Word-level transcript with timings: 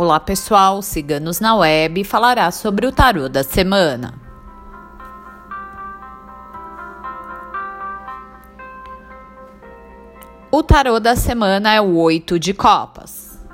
Olá 0.00 0.20
pessoal, 0.20 0.80
Ciganos 0.80 1.40
na 1.40 1.56
Web 1.56 2.04
falará 2.04 2.52
sobre 2.52 2.86
o 2.86 2.92
tarô 2.92 3.28
da 3.28 3.42
semana. 3.42 4.14
O 10.52 10.62
tarô 10.62 11.00
da 11.00 11.16
semana 11.16 11.74
é 11.74 11.80
o 11.80 11.96
oito 11.96 12.38
de 12.38 12.54
copas. 12.54 13.44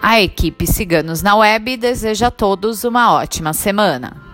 A 0.00 0.20
equipe 0.20 0.68
Ciganos 0.68 1.20
na 1.20 1.34
Web 1.34 1.76
deseja 1.78 2.28
a 2.28 2.30
todos 2.30 2.84
uma 2.84 3.12
ótima 3.12 3.52
semana. 3.52 4.30